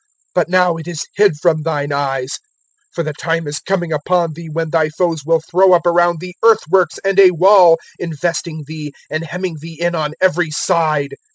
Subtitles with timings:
[0.33, 2.39] But now it is hid from thine eyes.
[2.95, 6.21] 019:043 For the time is coming upon thee when thy foes will throw up around
[6.21, 11.13] thee earthworks and a wall, investing thee and hemming thee in on every side.